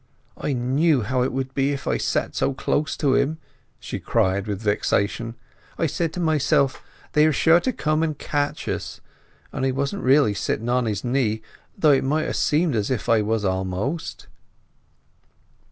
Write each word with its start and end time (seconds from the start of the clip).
"I 0.35 0.53
knew 0.53 1.03
how 1.03 1.21
it 1.21 1.31
would 1.31 1.53
be 1.53 1.71
if 1.73 1.85
I 1.85 1.97
sat 1.99 2.33
so 2.35 2.55
close 2.55 2.97
to 2.97 3.13
him!" 3.13 3.37
she 3.79 3.99
cried, 3.99 4.47
with 4.47 4.59
vexation. 4.59 5.35
"I 5.77 5.85
said 5.85 6.11
to 6.13 6.19
myself, 6.19 6.81
they 7.13 7.27
are 7.27 7.31
sure 7.31 7.59
to 7.59 7.71
come 7.71 8.01
and 8.01 8.17
catch 8.17 8.67
us! 8.67 8.99
But 9.51 9.63
I 9.63 9.69
wasn't 9.69 10.01
really 10.01 10.33
sitting 10.33 10.69
on 10.69 10.85
his 10.87 11.03
knee, 11.03 11.43
though 11.77 11.91
it 11.91 12.03
might 12.03 12.25
ha' 12.27 12.33
seemed 12.33 12.73
as 12.75 12.89
if 12.89 13.09
I 13.09 13.21
was 13.21 13.45
almost!" 13.45 14.25